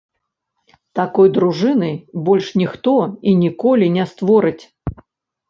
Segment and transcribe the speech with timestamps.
[0.99, 1.89] Такой дружыны
[2.31, 2.95] больш ніхто
[3.33, 4.63] і ніколі не створыць.